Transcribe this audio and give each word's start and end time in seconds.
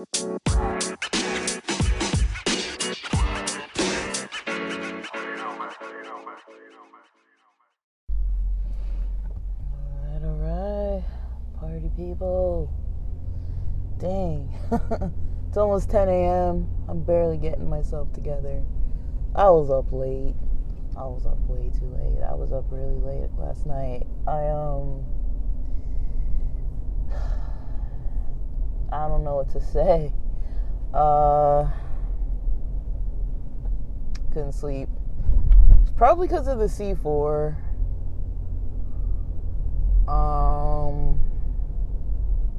Alright, 0.00 0.16
alright. 10.24 11.04
Party 11.58 11.90
people. 11.94 12.72
Dang. 13.98 14.48
it's 15.48 15.58
almost 15.58 15.90
10 15.90 16.08
a.m. 16.08 16.66
I'm 16.88 17.02
barely 17.02 17.36
getting 17.36 17.68
myself 17.68 18.10
together. 18.14 18.62
I 19.34 19.50
was 19.50 19.70
up 19.70 19.92
late. 19.92 20.34
I 20.96 21.04
was 21.04 21.26
up 21.26 21.38
way 21.46 21.70
too 21.78 21.84
late. 21.84 22.22
I 22.26 22.32
was 22.32 22.52
up 22.52 22.64
really 22.70 22.96
late 23.00 23.28
last 23.36 23.66
night. 23.66 24.06
I, 24.26 24.48
um. 24.48 25.04
I 28.92 29.08
don't 29.08 29.24
know 29.24 29.36
what 29.36 29.50
to 29.50 29.60
say. 29.60 30.12
Uh. 30.92 31.70
Couldn't 34.32 34.52
sleep. 34.52 34.88
It's 35.82 35.90
probably 35.90 36.28
because 36.28 36.46
of 36.46 36.58
the 36.60 36.66
C4. 36.66 37.56
Um, 40.08 41.18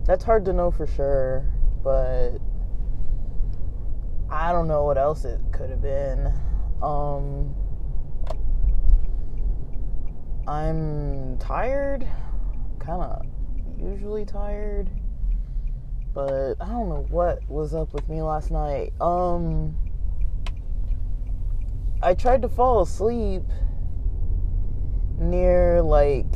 that's 0.06 0.24
hard 0.26 0.44
to 0.46 0.54
know 0.54 0.70
for 0.70 0.86
sure, 0.86 1.46
but 1.82 2.40
I 4.30 4.52
don't 4.52 4.68
know 4.68 4.84
what 4.84 4.98
else 4.98 5.24
it 5.24 5.40
could 5.54 5.70
have 5.70 5.82
been. 5.82 6.34
Um, 6.84 7.56
I'm 10.46 11.38
tired, 11.38 12.06
kind 12.80 13.02
of 13.02 13.26
usually 13.78 14.26
tired, 14.26 14.90
but 16.14 16.56
I 16.60 16.68
don't 16.68 16.90
know 16.90 17.06
what 17.10 17.40
was 17.50 17.74
up 17.74 17.94
with 17.94 18.08
me 18.10 18.22
last 18.22 18.52
night. 18.52 18.94
Um, 19.00 19.76
I 22.04 22.14
tried 22.14 22.42
to 22.42 22.50
fall 22.50 22.82
asleep 22.82 23.44
near 25.18 25.82
like 25.82 26.28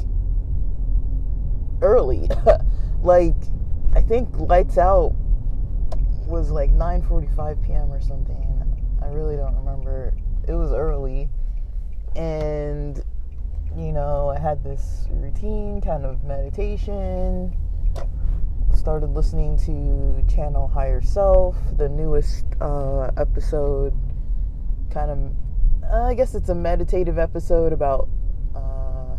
early. 1.81 2.29
like 3.01 3.35
I 3.95 4.01
think 4.01 4.29
lights 4.37 4.77
out 4.77 5.15
was 6.27 6.51
like 6.51 6.71
9:45 6.71 7.65
p.m. 7.65 7.91
or 7.91 8.01
something. 8.01 8.97
I 9.01 9.07
really 9.07 9.35
don't 9.35 9.55
remember. 9.55 10.13
It 10.47 10.53
was 10.53 10.71
early. 10.71 11.29
And 12.15 13.03
you 13.75 13.91
know, 13.91 14.29
I 14.29 14.39
had 14.39 14.63
this 14.63 15.07
routine 15.11 15.81
kind 15.81 16.05
of 16.05 16.23
meditation. 16.23 17.55
Started 18.85 19.15
listening 19.15 19.57
to 19.65 20.23
Channel 20.31 20.67
Higher 20.67 21.01
Self, 21.01 21.55
the 21.75 21.89
newest 21.89 22.45
uh, 22.61 23.09
episode. 23.17 23.95
Kind 24.91 25.09
of, 25.09 25.17
uh, 25.91 26.03
I 26.03 26.13
guess 26.13 26.35
it's 26.35 26.49
a 26.49 26.53
meditative 26.53 27.17
episode 27.17 27.73
about 27.73 28.07
uh, 28.55 29.17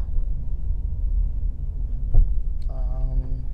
um, 2.71 3.45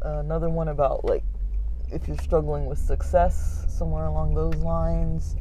another 0.00 0.48
one 0.48 0.68
about 0.68 1.04
like 1.04 1.24
if 1.90 2.08
you're 2.08 2.16
struggling 2.16 2.64
with 2.64 2.78
success, 2.78 3.66
somewhere 3.68 4.06
along 4.06 4.34
those 4.34 4.54
lines. 4.62 5.36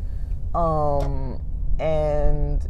Um, 0.54 1.42
and 1.80 2.70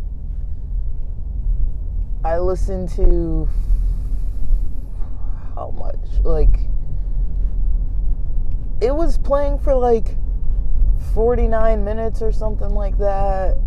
I 2.23 2.37
listened 2.37 2.89
to 2.89 3.49
how 5.61 5.71
much? 5.71 6.23
Like, 6.23 6.59
it 8.81 8.93
was 8.95 9.19
playing 9.19 9.59
for 9.59 9.75
like 9.75 10.17
49 11.13 11.83
minutes 11.83 12.21
or 12.21 12.31
something 12.31 12.69
like 12.69 12.97
that. 12.97 13.57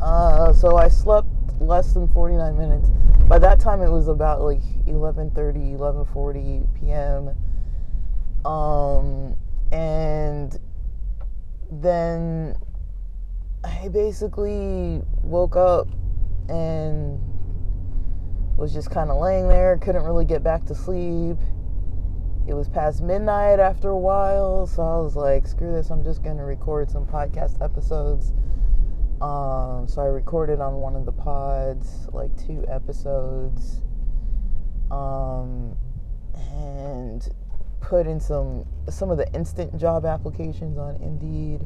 Uh, 0.00 0.52
so 0.52 0.76
I 0.76 0.88
slept 0.88 1.28
less 1.60 1.92
than 1.92 2.08
49 2.08 2.58
minutes. 2.58 2.90
By 3.28 3.38
that 3.38 3.60
time, 3.60 3.82
it 3.82 3.90
was 3.90 4.08
about 4.08 4.40
like 4.40 4.62
11:30, 4.86 5.78
11:40 5.78 6.66
p.m. 6.74 7.36
Um, 8.44 9.36
and 9.70 10.58
then 11.70 12.56
I 13.62 13.88
basically 13.88 15.02
woke 15.22 15.56
up 15.56 15.88
and 16.48 17.20
was 18.58 18.74
just 18.74 18.90
kind 18.90 19.10
of 19.10 19.18
laying 19.18 19.48
there, 19.48 19.78
couldn't 19.78 20.02
really 20.02 20.24
get 20.24 20.42
back 20.42 20.64
to 20.66 20.74
sleep. 20.74 21.36
It 22.48 22.54
was 22.54 22.68
past 22.68 23.02
midnight 23.02 23.60
after 23.60 23.90
a 23.90 23.98
while, 23.98 24.66
so 24.66 24.82
I 24.82 24.98
was 24.98 25.14
like, 25.14 25.46
screw 25.46 25.72
this, 25.72 25.90
I'm 25.90 26.02
just 26.02 26.22
gonna 26.22 26.44
record 26.44 26.90
some 26.90 27.06
podcast 27.06 27.62
episodes. 27.62 28.32
Um, 29.20 29.86
so 29.86 30.02
I 30.02 30.06
recorded 30.06 30.60
on 30.60 30.74
one 30.74 30.96
of 30.96 31.04
the 31.04 31.12
pods, 31.12 32.08
like 32.12 32.30
two 32.46 32.64
episodes, 32.68 33.82
um, 34.90 35.76
and 36.34 37.28
put 37.80 38.06
in 38.06 38.20
some 38.20 38.64
some 38.88 39.10
of 39.10 39.18
the 39.18 39.32
instant 39.34 39.76
job 39.78 40.04
applications 40.04 40.78
on 40.78 40.96
Indeed. 40.96 41.60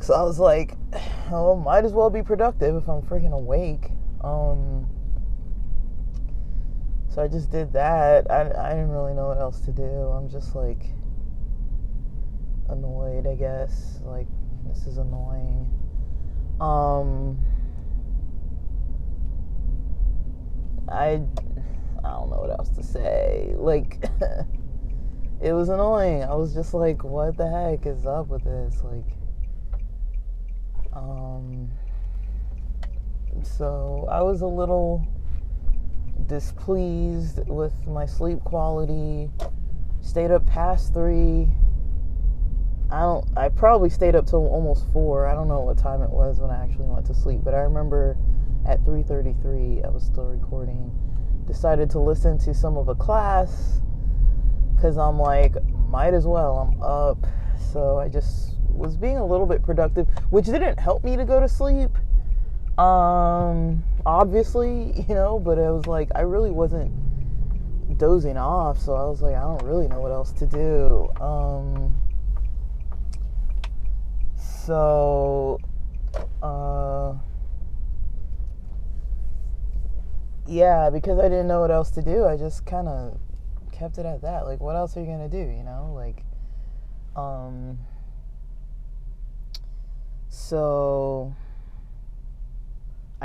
So 0.00 0.14
I 0.14 0.22
was 0.22 0.38
like, 0.38 0.76
oh, 1.32 1.56
might 1.56 1.84
as 1.84 1.92
well 1.92 2.10
be 2.10 2.22
productive 2.22 2.76
if 2.76 2.88
I'm 2.88 3.02
freaking 3.02 3.32
awake. 3.32 3.90
Um, 4.20 4.86
so 7.14 7.22
I 7.22 7.28
just 7.28 7.52
did 7.52 7.72
that. 7.74 8.28
I, 8.28 8.40
I 8.40 8.70
didn't 8.70 8.90
really 8.90 9.14
know 9.14 9.28
what 9.28 9.38
else 9.38 9.60
to 9.60 9.72
do. 9.72 9.84
I'm 9.84 10.28
just 10.28 10.56
like 10.56 10.82
annoyed, 12.68 13.28
I 13.28 13.36
guess. 13.36 14.00
Like, 14.04 14.26
this 14.66 14.88
is 14.88 14.98
annoying. 14.98 15.70
Um, 16.60 17.38
I, 20.88 21.22
I 22.02 22.10
don't 22.10 22.30
know 22.30 22.40
what 22.40 22.50
else 22.50 22.70
to 22.70 22.82
say. 22.82 23.54
Like, 23.56 24.04
it 25.40 25.52
was 25.52 25.68
annoying. 25.68 26.24
I 26.24 26.34
was 26.34 26.52
just 26.52 26.74
like, 26.74 27.04
what 27.04 27.36
the 27.36 27.48
heck 27.48 27.86
is 27.86 28.06
up 28.06 28.26
with 28.26 28.42
this? 28.42 28.82
Like, 28.82 29.16
um, 30.92 31.70
so 33.44 34.08
I 34.10 34.20
was 34.22 34.40
a 34.40 34.48
little 34.48 35.06
displeased 36.26 37.40
with 37.46 37.86
my 37.86 38.06
sleep 38.06 38.40
quality. 38.44 39.30
Stayed 40.00 40.30
up 40.30 40.46
past 40.46 40.92
three. 40.92 41.48
I 42.90 43.00
don't. 43.00 43.26
I 43.36 43.48
probably 43.48 43.90
stayed 43.90 44.14
up 44.14 44.26
till 44.26 44.46
almost 44.46 44.86
four. 44.92 45.26
I 45.26 45.34
don't 45.34 45.48
know 45.48 45.60
what 45.60 45.78
time 45.78 46.02
it 46.02 46.10
was 46.10 46.38
when 46.40 46.50
I 46.50 46.62
actually 46.62 46.86
went 46.86 47.06
to 47.06 47.14
sleep, 47.14 47.40
but 47.42 47.54
I 47.54 47.60
remember 47.60 48.16
at 48.66 48.84
3:33 48.84 49.84
I 49.84 49.88
was 49.88 50.04
still 50.04 50.26
recording. 50.26 50.90
Decided 51.46 51.90
to 51.90 52.00
listen 52.00 52.38
to 52.38 52.54
some 52.54 52.76
of 52.76 52.88
a 52.88 52.94
class 52.94 53.80
because 54.74 54.96
I'm 54.98 55.18
like, 55.18 55.54
might 55.88 56.14
as 56.14 56.26
well. 56.26 56.58
I'm 56.58 56.82
up, 56.82 57.26
so 57.72 57.98
I 57.98 58.08
just 58.08 58.56
was 58.68 58.96
being 58.96 59.16
a 59.16 59.26
little 59.26 59.46
bit 59.46 59.62
productive, 59.62 60.08
which 60.30 60.46
didn't 60.46 60.78
help 60.78 61.04
me 61.04 61.16
to 61.16 61.24
go 61.24 61.40
to 61.40 61.48
sleep. 61.48 61.90
Um, 62.78 63.84
obviously, 64.04 64.92
you 65.08 65.14
know, 65.14 65.38
but 65.38 65.58
it 65.58 65.70
was 65.70 65.86
like 65.86 66.10
I 66.14 66.22
really 66.22 66.50
wasn't 66.50 66.92
dozing 67.98 68.36
off, 68.36 68.78
so 68.78 68.94
I 68.94 69.04
was 69.04 69.22
like, 69.22 69.36
I 69.36 69.40
don't 69.40 69.62
really 69.62 69.86
know 69.86 70.00
what 70.00 70.10
else 70.10 70.32
to 70.32 70.46
do. 70.46 71.08
Um, 71.20 71.96
so, 74.36 75.58
uh, 76.42 77.14
yeah, 80.46 80.90
because 80.90 81.18
I 81.18 81.28
didn't 81.28 81.46
know 81.46 81.60
what 81.60 81.70
else 81.70 81.90
to 81.92 82.02
do, 82.02 82.24
I 82.24 82.36
just 82.36 82.66
kind 82.66 82.88
of 82.88 83.18
kept 83.70 83.98
it 83.98 84.06
at 84.06 84.22
that. 84.22 84.46
Like, 84.46 84.60
what 84.60 84.74
else 84.74 84.96
are 84.96 85.00
you 85.00 85.06
gonna 85.06 85.28
do? 85.28 85.38
You 85.38 85.62
know, 85.62 85.92
like, 85.94 86.24
um, 87.14 87.78
so 90.28 91.34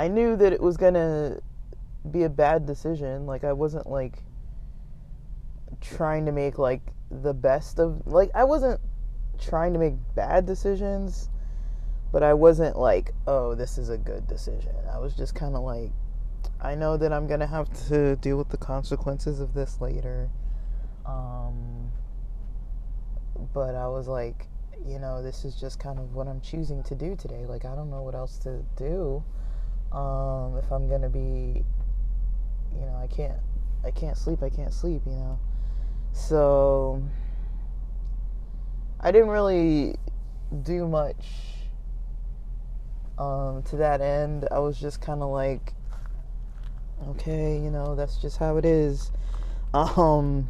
I 0.00 0.08
knew 0.08 0.34
that 0.34 0.50
it 0.54 0.62
was 0.62 0.78
gonna 0.78 1.40
be 2.10 2.22
a 2.22 2.30
bad 2.30 2.64
decision. 2.64 3.26
Like, 3.26 3.44
I 3.44 3.52
wasn't 3.52 3.86
like 3.86 4.22
trying 5.82 6.24
to 6.24 6.32
make 6.32 6.58
like 6.58 6.80
the 7.10 7.34
best 7.34 7.78
of 7.78 8.06
like 8.06 8.30
I 8.34 8.44
wasn't 8.44 8.80
trying 9.38 9.74
to 9.74 9.78
make 9.78 9.92
bad 10.14 10.46
decisions, 10.46 11.28
but 12.12 12.22
I 12.22 12.32
wasn't 12.32 12.78
like, 12.78 13.12
oh, 13.26 13.54
this 13.54 13.76
is 13.76 13.90
a 13.90 13.98
good 13.98 14.26
decision. 14.26 14.72
I 14.90 14.96
was 14.96 15.14
just 15.14 15.34
kind 15.34 15.54
of 15.54 15.64
like, 15.64 15.92
I 16.62 16.74
know 16.74 16.96
that 16.96 17.12
I'm 17.12 17.26
gonna 17.26 17.46
have 17.46 17.68
to 17.88 18.16
deal 18.16 18.38
with 18.38 18.48
the 18.48 18.56
consequences 18.56 19.38
of 19.38 19.52
this 19.52 19.82
later. 19.82 20.30
Um, 21.04 21.92
but 23.52 23.74
I 23.74 23.86
was 23.88 24.08
like, 24.08 24.46
you 24.82 24.98
know, 24.98 25.22
this 25.22 25.44
is 25.44 25.56
just 25.56 25.78
kind 25.78 25.98
of 25.98 26.14
what 26.14 26.26
I'm 26.26 26.40
choosing 26.40 26.82
to 26.84 26.94
do 26.94 27.16
today. 27.16 27.44
Like, 27.44 27.66
I 27.66 27.74
don't 27.74 27.90
know 27.90 28.00
what 28.00 28.14
else 28.14 28.38
to 28.38 28.64
do. 28.76 29.22
Um, 29.92 30.56
if 30.56 30.70
I'm 30.70 30.88
gonna 30.88 31.08
be, 31.08 31.64
you 32.72 32.80
know, 32.80 33.00
I 33.02 33.06
can't, 33.06 33.38
I 33.84 33.90
can't 33.90 34.16
sleep. 34.16 34.42
I 34.42 34.50
can't 34.50 34.72
sleep. 34.72 35.02
You 35.06 35.12
know, 35.12 35.38
so 36.12 37.02
I 39.00 39.10
didn't 39.10 39.30
really 39.30 39.96
do 40.62 40.86
much 40.86 41.24
um, 43.18 43.62
to 43.64 43.76
that 43.76 44.00
end. 44.00 44.46
I 44.50 44.58
was 44.58 44.78
just 44.78 45.00
kind 45.00 45.22
of 45.22 45.30
like, 45.30 45.74
okay, 47.08 47.58
you 47.58 47.70
know, 47.70 47.94
that's 47.94 48.16
just 48.16 48.38
how 48.38 48.56
it 48.56 48.64
is. 48.64 49.12
Um, 49.72 50.48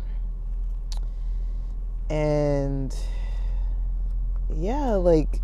and 2.08 2.94
yeah, 4.54 4.94
like 4.94 5.40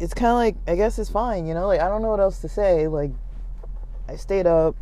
it's 0.00 0.14
kind 0.14 0.30
of 0.30 0.36
like 0.36 0.56
I 0.66 0.76
guess 0.76 0.98
it's 0.98 1.10
fine, 1.10 1.46
you 1.46 1.54
know. 1.54 1.66
Like 1.66 1.80
I 1.80 1.88
don't 1.88 2.02
know 2.02 2.10
what 2.10 2.20
else 2.20 2.38
to 2.40 2.48
say. 2.48 2.88
Like 2.88 3.10
I 4.08 4.16
stayed 4.16 4.46
up. 4.46 4.76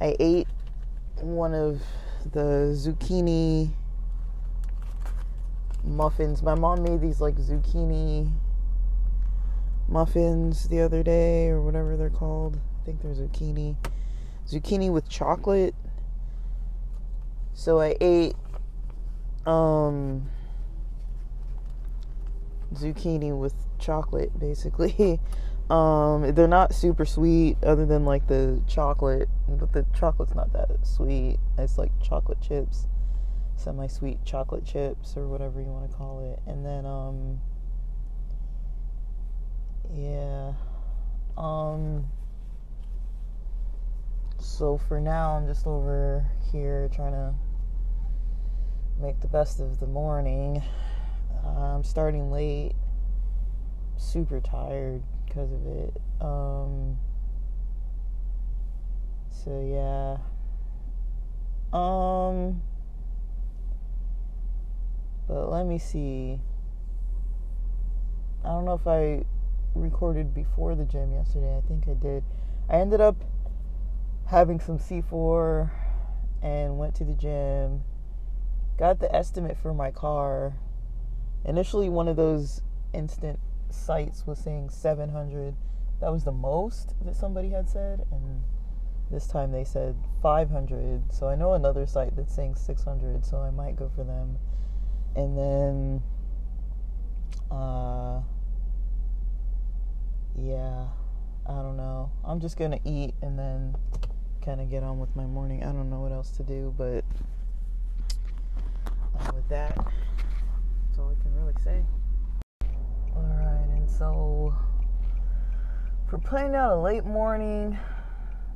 I 0.00 0.16
ate 0.18 0.48
one 1.20 1.54
of 1.54 1.80
the 2.32 2.74
zucchini 2.76 3.70
muffins. 5.84 6.42
My 6.42 6.54
mom 6.54 6.82
made 6.82 7.00
these 7.00 7.20
like 7.20 7.36
zucchini 7.36 8.30
muffins 9.88 10.68
the 10.68 10.80
other 10.80 11.02
day 11.02 11.48
or 11.48 11.60
whatever 11.60 11.96
they're 11.96 12.10
called. 12.10 12.56
I 12.56 12.86
think 12.86 13.02
they're 13.02 13.14
zucchini. 13.14 13.76
Zucchini 14.48 14.92
with 14.92 15.08
chocolate. 15.08 15.74
So 17.54 17.80
I 17.80 17.96
ate 18.00 18.34
um 19.46 20.28
zucchini 22.74 23.36
with 23.38 23.54
chocolate 23.78 24.38
basically. 24.38 25.20
Um, 25.70 26.34
they're 26.34 26.48
not 26.48 26.74
super 26.74 27.06
sweet 27.06 27.56
other 27.62 27.86
than 27.86 28.04
like 28.04 28.26
the 28.26 28.60
chocolate, 28.66 29.28
but 29.48 29.72
the 29.72 29.86
chocolate's 29.98 30.34
not 30.34 30.52
that 30.52 30.68
sweet. 30.82 31.38
It's 31.56 31.78
like 31.78 31.92
chocolate 32.02 32.42
chips, 32.42 32.86
semi 33.56 33.86
sweet 33.86 34.22
chocolate 34.24 34.66
chips 34.66 35.16
or 35.16 35.28
whatever 35.28 35.62
you 35.62 35.68
want 35.68 35.90
to 35.90 35.96
call 35.96 36.30
it. 36.30 36.40
And 36.50 36.66
then 36.66 36.84
um 36.84 37.40
yeah. 39.94 40.52
Um 41.38 42.06
so 44.38 44.76
for 44.76 45.00
now 45.00 45.36
I'm 45.36 45.46
just 45.46 45.66
over 45.66 46.26
here 46.50 46.90
trying 46.92 47.12
to 47.12 47.34
make 49.00 49.20
the 49.20 49.28
best 49.28 49.58
of 49.60 49.80
the 49.80 49.86
morning. 49.86 50.62
I'm 51.46 51.84
starting 51.84 52.30
late. 52.30 52.72
Super 53.96 54.40
tired 54.40 55.02
because 55.26 55.52
of 55.52 55.66
it. 55.66 56.00
Um, 56.20 56.98
so 59.30 59.60
yeah. 59.60 60.18
Um, 61.72 62.62
but 65.28 65.50
let 65.50 65.66
me 65.66 65.78
see. 65.78 66.40
I 68.44 68.48
don't 68.48 68.64
know 68.64 68.74
if 68.74 68.86
I 68.86 69.24
recorded 69.74 70.34
before 70.34 70.74
the 70.74 70.84
gym 70.84 71.12
yesterday. 71.12 71.56
I 71.56 71.60
think 71.66 71.84
I 71.88 71.94
did. 71.94 72.24
I 72.68 72.76
ended 72.76 73.00
up 73.00 73.16
having 74.26 74.60
some 74.60 74.78
C4 74.78 75.70
and 76.42 76.78
went 76.78 76.94
to 76.96 77.04
the 77.04 77.14
gym 77.14 77.84
got 78.78 78.98
the 78.98 79.14
estimate 79.14 79.56
for 79.56 79.72
my 79.72 79.90
car. 79.90 80.54
Initially, 81.44 81.88
one 81.88 82.08
of 82.08 82.16
those 82.16 82.60
instant 82.92 83.38
sites 83.70 84.26
was 84.26 84.38
saying 84.38 84.70
700. 84.70 85.54
That 86.00 86.12
was 86.12 86.24
the 86.24 86.32
most 86.32 86.94
that 87.04 87.16
somebody 87.16 87.50
had 87.50 87.68
said, 87.68 88.06
and 88.10 88.42
this 89.10 89.26
time 89.26 89.52
they 89.52 89.64
said 89.64 89.96
500. 90.22 91.12
So 91.12 91.28
I 91.28 91.34
know 91.34 91.54
another 91.54 91.86
site 91.86 92.16
that's 92.16 92.34
saying 92.34 92.56
600, 92.56 93.24
so 93.24 93.38
I 93.38 93.50
might 93.50 93.76
go 93.76 93.90
for 93.94 94.04
them. 94.04 94.38
And 95.14 95.36
then, 95.36 96.02
uh, 97.50 98.20
yeah, 100.36 100.86
I 101.46 101.54
don't 101.54 101.76
know. 101.76 102.10
I'm 102.24 102.40
just 102.40 102.56
gonna 102.56 102.80
eat 102.84 103.14
and 103.20 103.38
then 103.38 103.76
kind 104.44 104.60
of 104.60 104.70
get 104.70 104.82
on 104.82 104.98
with 104.98 105.14
my 105.14 105.26
morning. 105.26 105.62
I 105.62 105.66
don't 105.66 105.90
know 105.90 106.00
what 106.00 106.12
else 106.12 106.30
to 106.32 106.42
do, 106.42 106.74
but 106.76 107.04
with 109.34 109.48
that, 109.50 109.76
all 111.02 111.10
I 111.10 111.22
can 111.22 111.34
really 111.34 111.54
say. 111.62 111.84
Alright, 113.16 113.68
and 113.70 113.90
so 113.90 114.54
for 116.08 116.18
planning 116.18 116.54
out 116.54 116.72
a 116.72 116.80
late 116.80 117.04
morning, 117.04 117.78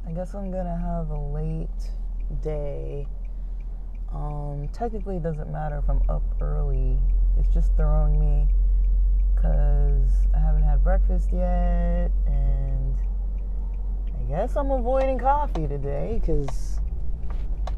I 0.07 0.13
guess 0.13 0.35
I'm 0.35 0.51
gonna 0.51 0.77
have 0.77 1.11
a 1.11 1.19
late 1.19 1.91
day. 2.43 3.07
Um, 4.13 4.69
technically, 4.73 5.17
it 5.17 5.23
doesn't 5.23 5.51
matter 5.51 5.79
if 5.79 5.89
I'm 5.91 6.03
up 6.09 6.23
early, 6.41 6.99
it's 7.39 7.53
just 7.53 7.75
throwing 7.77 8.19
me 8.21 8.47
because 9.35 10.11
I 10.35 10.39
haven't 10.39 10.63
had 10.63 10.83
breakfast 10.85 11.31
yet, 11.33 12.11
and 12.27 12.95
I 14.15 14.23
guess 14.29 14.57
I'm 14.57 14.71
avoiding 14.71 15.19
coffee 15.19 15.67
today 15.67 16.21
because 16.21 16.81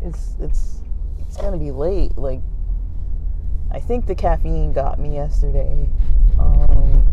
it's 0.03 0.37
it's 0.41 0.82
it's 1.19 1.37
gonna 1.37 1.59
be 1.59 1.71
late. 1.71 2.17
Like 2.19 2.41
I 3.70 3.81
think 3.81 4.06
the 4.06 4.15
caffeine 4.15 4.73
got 4.73 4.99
me 4.99 5.15
yesterday. 5.15 5.88
Um, 6.38 7.12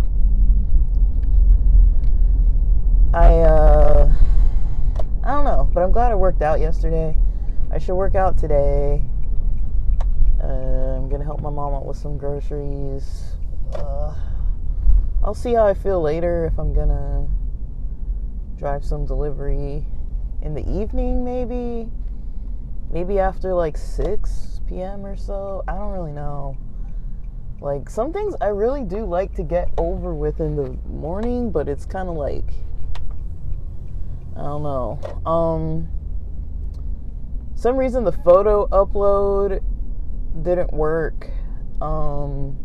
I 3.14 3.34
uh, 3.40 4.12
I 5.24 5.32
don't 5.32 5.44
know, 5.44 5.70
but 5.74 5.84
I'm 5.84 5.92
glad 5.92 6.12
I 6.12 6.16
worked 6.16 6.42
out 6.42 6.60
yesterday. 6.60 7.18
I 7.72 7.78
should 7.78 7.96
work 7.96 8.16
out 8.16 8.38
today. 8.38 9.04
Uh, 10.42 10.98
I'm 10.98 11.10
gonna 11.10 11.26
help 11.26 11.42
my 11.42 11.50
mom 11.50 11.74
out 11.74 11.86
with 11.86 11.98
some 11.98 12.18
groceries. 12.18 13.36
Uh, 13.74 14.16
I'll 15.24 15.34
see 15.34 15.54
how 15.54 15.66
I 15.66 15.74
feel 15.74 16.02
later 16.02 16.46
if 16.46 16.58
I'm 16.58 16.74
gonna 16.74 17.28
drive 18.56 18.86
some 18.86 19.06
delivery 19.06 19.86
in 20.42 20.54
the 20.54 20.62
evening, 20.70 21.26
maybe. 21.26 21.90
Maybe 22.92 23.20
after 23.20 23.54
like 23.54 23.78
6 23.78 24.55
p.m. 24.68 25.06
or 25.06 25.16
so. 25.16 25.64
I 25.68 25.74
don't 25.74 25.92
really 25.92 26.12
know. 26.12 26.58
Like 27.62 27.90
some 27.90 28.12
things 28.12 28.36
I 28.42 28.48
really 28.48 28.84
do 28.84 29.06
like 29.06 29.34
to 29.36 29.44
get 29.44 29.70
over 29.78 30.14
with 30.14 30.40
in 30.40 30.56
the 30.56 30.72
morning, 30.90 31.52
but 31.52 31.70
it's 31.70 31.86
kind 31.86 32.10
of 32.10 32.16
like 32.16 32.50
I 34.36 34.42
don't 34.42 34.64
know. 34.64 35.00
Um 35.26 35.88
some 37.56 37.78
reason 37.78 38.04
the 38.04 38.12
photo 38.12 38.68
upload 38.68 39.64
didn't 40.42 40.74
work. 40.74 41.30
Um 41.82 42.58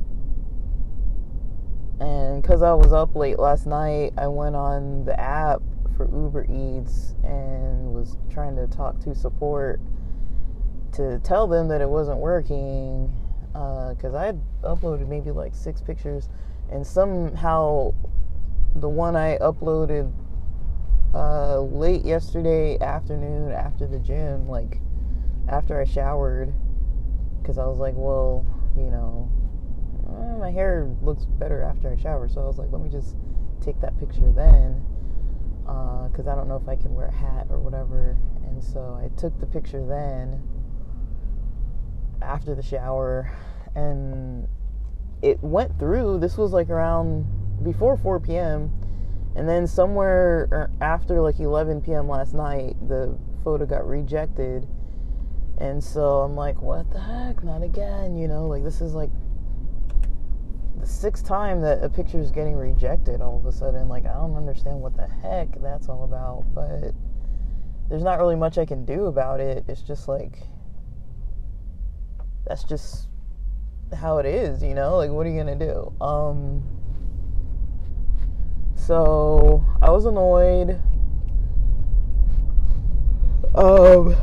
and 2.00 2.42
cuz 2.42 2.62
I 2.62 2.72
was 2.72 2.92
up 2.92 3.14
late 3.14 3.38
last 3.38 3.66
night, 3.66 4.12
I 4.18 4.26
went 4.26 4.56
on 4.56 5.04
the 5.04 5.18
app 5.18 5.62
for 5.96 6.06
Uber 6.06 6.46
Eats 6.50 7.14
and 7.22 7.94
was 7.94 8.16
trying 8.28 8.56
to 8.56 8.66
talk 8.66 8.98
to 9.00 9.14
support 9.14 9.80
to 10.92 11.18
tell 11.20 11.46
them 11.46 11.68
that 11.68 11.80
it 11.80 11.88
wasn't 11.88 12.18
working 12.18 13.12
because 13.52 14.14
uh, 14.14 14.18
I 14.18 14.26
had 14.26 14.40
uploaded 14.62 15.08
maybe 15.08 15.30
like 15.30 15.54
six 15.54 15.80
pictures, 15.80 16.28
and 16.70 16.86
somehow 16.86 17.92
the 18.76 18.88
one 18.88 19.16
I 19.16 19.38
uploaded 19.38 20.12
uh, 21.14 21.60
late 21.60 22.04
yesterday 22.04 22.78
afternoon 22.80 23.50
after 23.50 23.86
the 23.86 23.98
gym, 23.98 24.48
like 24.48 24.80
after 25.48 25.80
I 25.80 25.84
showered, 25.84 26.52
because 27.42 27.58
I 27.58 27.66
was 27.66 27.78
like, 27.78 27.94
well, 27.96 28.46
you 28.76 28.90
know, 28.90 29.28
eh, 30.06 30.38
my 30.38 30.52
hair 30.52 30.88
looks 31.02 31.24
better 31.24 31.62
after 31.62 31.90
I 31.90 31.96
shower, 32.00 32.28
so 32.28 32.42
I 32.42 32.46
was 32.46 32.58
like, 32.58 32.70
let 32.70 32.80
me 32.80 32.88
just 32.88 33.16
take 33.60 33.80
that 33.80 33.98
picture 33.98 34.30
then, 34.30 34.80
because 35.64 36.28
uh, 36.28 36.32
I 36.32 36.34
don't 36.36 36.46
know 36.46 36.56
if 36.56 36.68
I 36.68 36.76
can 36.76 36.94
wear 36.94 37.06
a 37.06 37.12
hat 37.12 37.48
or 37.50 37.58
whatever, 37.58 38.16
and 38.44 38.62
so 38.62 38.96
I 39.02 39.08
took 39.18 39.38
the 39.40 39.46
picture 39.46 39.84
then 39.84 40.40
after 42.22 42.54
the 42.54 42.62
shower 42.62 43.30
and 43.74 44.46
it 45.22 45.42
went 45.42 45.78
through. 45.78 46.18
This 46.18 46.36
was 46.36 46.52
like 46.52 46.70
around 46.70 47.26
before 47.62 47.96
4 47.96 48.20
p.m. 48.20 48.70
And 49.36 49.48
then 49.48 49.66
somewhere 49.66 50.48
er, 50.50 50.70
after 50.80 51.20
like 51.20 51.38
11 51.38 51.82
p.m. 51.82 52.08
last 52.08 52.34
night, 52.34 52.76
the 52.88 53.16
photo 53.44 53.66
got 53.66 53.86
rejected. 53.86 54.66
And 55.58 55.82
so 55.82 56.20
I'm 56.20 56.34
like, 56.34 56.60
what 56.62 56.90
the 56.90 57.00
heck? 57.00 57.44
Not 57.44 57.62
again, 57.62 58.16
you 58.16 58.28
know? 58.28 58.46
Like, 58.46 58.64
this 58.64 58.80
is 58.80 58.94
like 58.94 59.10
the 60.78 60.86
sixth 60.86 61.26
time 61.26 61.60
that 61.60 61.84
a 61.84 61.88
picture 61.88 62.18
is 62.18 62.30
getting 62.30 62.56
rejected 62.56 63.20
all 63.20 63.36
of 63.36 63.46
a 63.46 63.52
sudden. 63.52 63.88
Like, 63.88 64.06
I 64.06 64.14
don't 64.14 64.36
understand 64.36 64.80
what 64.80 64.96
the 64.96 65.06
heck 65.06 65.60
that's 65.60 65.88
all 65.88 66.04
about. 66.04 66.44
But 66.54 66.94
there's 67.88 68.02
not 68.02 68.18
really 68.18 68.36
much 68.36 68.56
I 68.56 68.64
can 68.64 68.84
do 68.84 69.06
about 69.06 69.40
it. 69.40 69.64
It's 69.68 69.82
just 69.82 70.08
like, 70.08 70.38
that's 72.50 72.64
just 72.64 73.06
how 73.96 74.18
it 74.18 74.26
is, 74.26 74.60
you 74.60 74.74
know? 74.74 74.96
Like 74.96 75.10
what 75.10 75.24
are 75.24 75.30
you 75.30 75.36
to 75.56 75.66
do? 75.66 76.04
Um 76.04 76.64
so 78.74 79.64
I 79.80 79.90
was 79.90 80.04
annoyed. 80.04 80.82
Um 83.54 84.16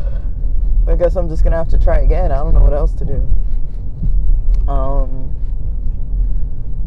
I 0.90 0.96
guess 0.98 1.16
I'm 1.16 1.30
just 1.30 1.44
to 1.52 1.58
have 1.58 1.70
to 1.70 1.78
try 1.78 2.00
again. 2.00 2.34
I 2.34 2.36
don't 2.36 2.54
know 2.54 2.60
what 2.60 2.74
else 2.74 2.94
to 2.96 3.06
do. 3.06 3.26
Um, 4.70 5.34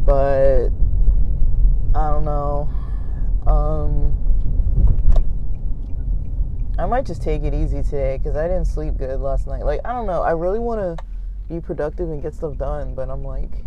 but 0.05 0.69
I 1.95 2.11
don't 2.11 2.25
know. 2.25 2.69
Um, 3.47 4.17
I 6.79 6.85
might 6.85 7.07
just 7.07 7.23
take 7.23 7.43
it 7.45 7.53
easy 7.53 7.83
today 7.83 8.19
because 8.19 8.37
I 8.37 8.47
didn't 8.49 8.67
sleep 8.67 8.97
good 8.97 9.21
last 9.21 9.47
night. 9.47 9.65
Like, 9.65 9.81
I 9.85 9.93
don't 9.93 10.07
know. 10.07 10.23
I 10.23 10.33
really 10.33 10.59
want 10.59 10.81
to 10.81 11.05
be 11.51 11.61
productive 11.61 12.09
and 12.11 12.23
get 12.23 12.33
stuff 12.33 12.57
done, 12.57 12.95
but 12.95 13.11
I'm 13.11 13.25
like, 13.25 13.65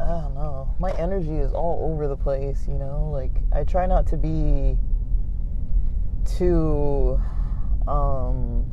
I 0.00 0.06
don't 0.06 0.34
know. 0.34 0.74
My 0.80 0.90
energy 0.92 1.36
is 1.36 1.52
all 1.52 1.92
over 1.92 2.08
the 2.08 2.16
place, 2.16 2.66
you 2.66 2.74
know? 2.74 3.10
Like, 3.12 3.30
I 3.52 3.62
try 3.62 3.86
not 3.86 4.06
to 4.08 4.16
be 4.16 4.78
too, 6.24 7.20
um, 7.86 8.64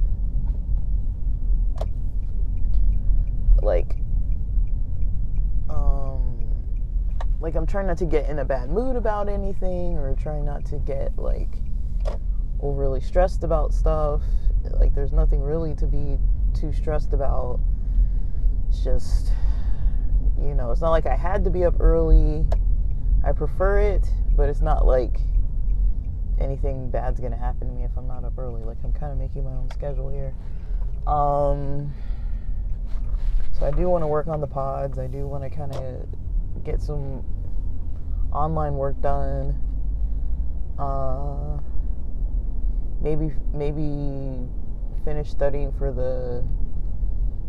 like, 3.62 3.98
um, 5.70 6.48
like 7.42 7.56
I'm 7.56 7.66
trying 7.66 7.88
not 7.88 7.98
to 7.98 8.06
get 8.06 8.30
in 8.30 8.40
a 8.40 8.46
bad 8.46 8.70
mood 8.70 8.96
about 8.96 9.28
anything 9.28 9.98
or 9.98 10.16
trying 10.16 10.46
not 10.46 10.66
to 10.68 10.78
get, 10.78 11.20
like, 11.20 11.54
overly 12.62 13.02
stressed 13.02 13.44
about 13.44 13.74
stuff. 13.74 14.22
Like, 14.80 14.96
there's 14.96 15.12
nothing 15.12 15.42
really 15.42 15.76
to 15.76 15.86
be 15.86 16.18
too 16.54 16.72
stressed 16.74 17.14
about. 17.14 17.60
It's 18.70 18.84
just, 18.84 19.32
you 20.38 20.54
know, 20.54 20.72
it's 20.72 20.82
not 20.82 20.92
like 20.92 21.06
I 21.06 21.16
had 21.16 21.44
to 21.44 21.50
be 21.50 21.66
up 21.66 21.80
early. 21.80 22.46
I 23.24 23.32
prefer 23.32 23.80
it, 23.80 24.08
but 24.36 24.50
it's 24.50 24.62
not 24.62 24.86
like 24.86 25.20
anything 26.40 26.90
bad's 26.90 27.20
gonna 27.20 27.38
happen 27.38 27.68
to 27.68 27.74
me 27.74 27.84
if 27.84 27.92
I'm 27.98 28.08
not 28.08 28.24
up 28.24 28.38
early. 28.38 28.64
Like 28.64 28.78
I'm 28.84 28.94
kind 28.94 29.12
of 29.12 29.18
making 29.18 29.44
my 29.44 29.52
own 29.52 29.70
schedule 29.72 30.10
here. 30.10 30.34
Um, 31.08 31.94
so 33.60 33.66
I 33.66 33.72
do 33.72 33.90
want 33.90 34.04
to 34.04 34.08
work 34.08 34.28
on 34.28 34.40
the 34.40 34.48
pods. 34.48 35.00
I 35.00 35.08
do 35.08 35.28
want 35.28 35.44
to 35.44 35.50
kind 35.50 35.76
of 35.76 36.64
get 36.64 36.82
some 36.82 37.26
online 38.32 38.76
work 38.76 39.00
done. 39.02 39.56
Uh, 40.78 41.60
maybe 43.02 43.32
maybe 43.54 44.48
finish 45.04 45.30
studying 45.30 45.72
for 45.72 45.92
the 45.92 46.44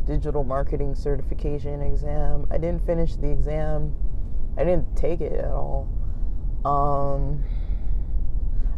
digital 0.07 0.45
marketing 0.45 0.95
certification 0.95 1.83
exam. 1.83 2.47
I 2.50 2.59
didn't 2.59 2.85
finish 2.87 3.16
the 3.16 3.30
exam. 3.30 3.95
I 4.57 4.64
didn't 4.64 4.97
take 4.97 5.21
it 5.21 5.33
at 5.33 5.50
all. 5.50 5.88
Um, 6.64 7.45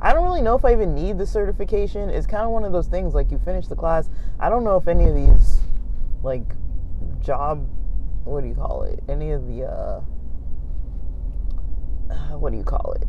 I 0.01 0.13
don't 0.13 0.25
really 0.25 0.43
know 0.43 0.57
if 0.57 0.65
I 0.65 0.73
even 0.73 0.95
need 0.95 1.19
the 1.19 1.27
certification. 1.27 2.11
It's 2.11 2.27
kind 2.27 2.45
of 2.45 2.51
one 2.51 2.65
of 2.65 2.73
those 2.73 2.89
things 2.89 3.15
like 3.15 3.31
you 3.31 3.39
finish 3.39 3.67
the 3.67 3.77
class. 3.77 4.11
I 4.39 4.49
don't 4.49 4.65
know 4.65 4.77
if 4.77 4.89
any 4.89 5.09
of 5.09 5.15
these 5.15 5.61
like 6.23 6.55
job 7.21 7.69
what 8.25 8.43
do 8.43 8.49
you 8.49 8.55
call 8.55 8.85
it? 8.85 9.03
Any 9.09 9.33
of 9.33 9.47
the 9.47 9.65
uh 9.65 10.01
what 12.39 12.51
do 12.53 12.59
you 12.59 12.65
call 12.65 12.93
it? 12.93 13.07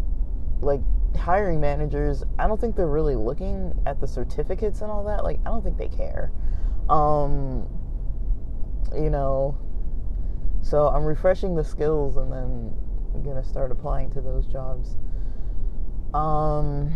Like 0.62 0.82
hiring 1.16 1.62
managers, 1.62 2.24
I 2.40 2.48
don't 2.48 2.60
think 2.60 2.76
they're 2.76 2.88
really 2.88 3.16
looking 3.16 3.74
at 3.86 4.00
the 4.00 4.08
certificates 4.08 4.82
and 4.82 4.92
all 4.92 5.04
that. 5.06 5.24
Like 5.24 5.40
I 5.46 5.50
don't 5.50 5.64
think 5.64 5.78
they 5.78 5.90
care. 5.90 6.32
Um 6.90 7.68
you 8.96 9.10
know, 9.10 9.58
so 10.62 10.88
I'm 10.88 11.04
refreshing 11.04 11.56
the 11.56 11.64
skills 11.64 12.18
and 12.18 12.32
then 12.32 12.74
I'm 13.14 13.24
going 13.24 13.42
to 13.42 13.48
start 13.48 13.72
applying 13.72 14.12
to 14.12 14.22
those 14.22 14.46
jobs. 14.48 14.96
Um, 16.14 16.94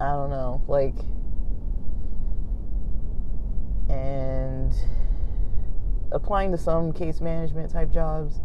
I 0.00 0.10
don't 0.12 0.30
know, 0.30 0.62
like, 0.68 0.94
and 3.88 4.74
applying 6.12 6.52
to 6.52 6.58
some 6.58 6.92
case 6.92 7.20
management 7.20 7.72
type 7.72 7.90
jobs. 7.92 8.40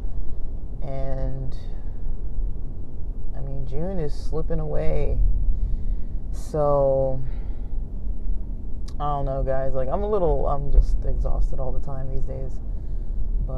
And 0.81 1.55
mean, 3.45 3.65
June 3.67 3.99
is 3.99 4.13
slipping 4.13 4.59
away. 4.59 5.17
So, 6.31 7.21
I 8.99 9.03
don't 9.03 9.25
know, 9.25 9.43
guys. 9.43 9.73
Like, 9.73 9.87
I'm 9.89 10.03
a 10.03 10.09
little, 10.09 10.47
I'm 10.47 10.71
just 10.71 10.97
exhausted 11.05 11.59
all 11.59 11.71
the 11.71 11.85
time 11.85 12.09
these 12.09 12.25
days. 12.25 12.59
But, 13.47 13.55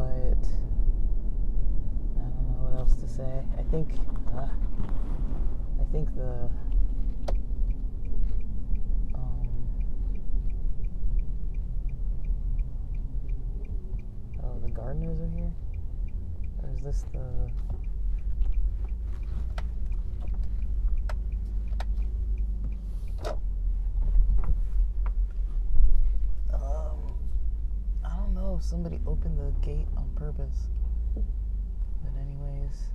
I 2.16 2.22
don't 2.22 2.48
know 2.50 2.70
what 2.70 2.78
else 2.78 2.96
to 2.96 3.08
say. 3.08 3.44
I 3.58 3.64
think, 3.72 3.94
uh, 4.36 4.48
I 5.80 5.92
think 5.92 6.14
the 6.16 6.50
um, 9.16 9.48
oh 14.44 14.60
the 14.62 14.70
gardeners 14.70 15.20
are 15.22 15.30
here. 15.38 15.52
Or 16.62 16.70
is 16.74 16.82
this 16.82 17.06
the 17.14 17.20
um 26.54 27.18
Somebody 28.60 29.00
opened 29.08 29.38
the 29.38 29.52
gate 29.66 29.88
on 29.96 30.10
purpose. 30.16 30.68
But 31.16 32.14
anyways 32.20 32.88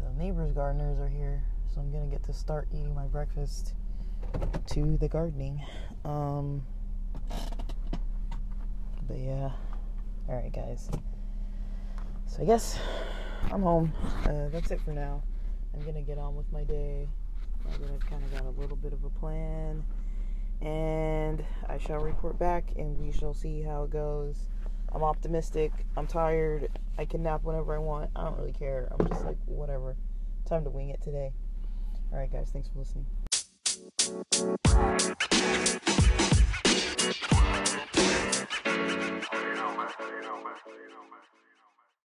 the 0.00 0.22
neighbors' 0.22 0.52
gardeners 0.52 0.98
are 0.98 1.08
here, 1.08 1.42
so 1.72 1.80
I'm 1.80 1.90
gonna 1.90 2.06
get 2.06 2.22
to 2.24 2.32
start 2.32 2.68
eating 2.72 2.94
my 2.94 3.06
breakfast 3.06 3.74
to 4.66 4.96
the 4.96 5.08
gardening. 5.08 5.62
Um, 6.04 6.62
but 9.06 9.18
yeah, 9.18 9.50
all 10.28 10.36
right, 10.36 10.52
guys. 10.52 10.90
So 12.26 12.42
I 12.42 12.44
guess 12.44 12.78
I'm 13.50 13.62
home. 13.62 13.92
Uh, 14.24 14.48
that's 14.50 14.70
it 14.70 14.80
for 14.82 14.92
now. 14.92 15.22
I'm 15.74 15.84
gonna 15.84 16.02
get 16.02 16.18
on 16.18 16.36
with 16.36 16.50
my 16.52 16.64
day. 16.64 17.08
I've 17.66 18.00
kind 18.08 18.22
of 18.24 18.32
got 18.32 18.44
a 18.44 18.60
little 18.60 18.76
bit 18.76 18.92
of 18.92 19.04
a 19.04 19.10
plan, 19.10 19.84
and 20.60 21.44
I 21.68 21.78
shall 21.78 21.98
report 21.98 22.38
back, 22.38 22.72
and 22.76 22.98
we 22.98 23.12
shall 23.12 23.34
see 23.34 23.62
how 23.62 23.84
it 23.84 23.90
goes. 23.90 24.48
I'm 24.92 25.02
optimistic. 25.02 25.72
I'm 25.96 26.06
tired. 26.06 26.68
I 26.96 27.04
can 27.04 27.22
nap 27.22 27.44
whenever 27.44 27.74
I 27.74 27.78
want. 27.78 28.10
I 28.16 28.24
don't 28.24 28.38
really 28.38 28.52
care. 28.52 28.88
I'm 28.98 29.06
just 29.08 29.24
like, 29.24 29.36
whatever. 29.46 29.96
Time 30.46 30.64
to 30.64 30.70
wing 30.70 30.90
it 30.90 31.02
today. 31.02 31.32
All 32.12 32.18
right, 32.18 32.32
guys. 32.32 32.50
Thanks 32.50 32.68
for 32.68 32.78
listening. 32.78 33.06